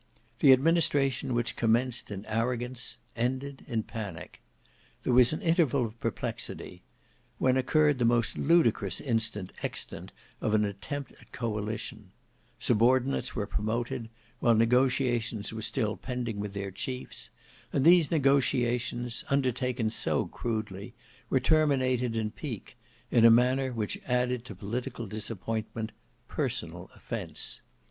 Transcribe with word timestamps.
This 0.39 0.51
administration 0.51 1.35
which 1.35 1.55
commenced 1.55 2.09
in 2.09 2.25
arrogance 2.25 2.97
ended 3.15 3.63
in 3.67 3.83
panic. 3.83 4.41
There 5.03 5.13
was 5.13 5.31
an 5.31 5.43
interval 5.43 5.85
of 5.85 5.99
perplexity; 5.99 6.81
when 7.37 7.55
occurred 7.55 7.99
the 7.99 8.03
most 8.03 8.35
ludicrous 8.35 8.99
instance 8.99 9.51
extant 9.61 10.11
of 10.41 10.55
an 10.55 10.65
attempt 10.65 11.11
at 11.11 11.31
coalition; 11.31 12.09
subordinates 12.57 13.35
were 13.35 13.45
promoted, 13.45 14.09
while 14.39 14.55
negotiations 14.55 15.53
were 15.53 15.61
still 15.61 15.95
pending 15.97 16.39
with 16.39 16.55
their 16.55 16.71
chiefs; 16.71 17.29
and 17.71 17.85
these 17.85 18.09
negotiations, 18.09 19.23
undertaken 19.29 19.91
so 19.91 20.25
crudely, 20.25 20.95
were 21.29 21.39
terminated 21.39 22.15
in 22.15 22.31
pique; 22.31 22.75
in 23.11 23.23
a 23.23 23.29
manner 23.29 23.71
which 23.71 24.01
added 24.07 24.45
to 24.45 24.55
political 24.55 25.05
disappointment 25.05 25.91
personal 26.27 26.89
offence. 26.95 27.61